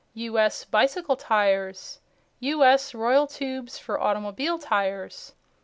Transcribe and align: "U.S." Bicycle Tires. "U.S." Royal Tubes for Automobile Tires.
"U.S." 0.15 0.65
Bicycle 0.65 1.15
Tires. 1.15 1.99
"U.S." 2.39 2.95
Royal 2.95 3.27
Tubes 3.27 3.77
for 3.77 4.01
Automobile 4.01 4.57
Tires. 4.57 5.35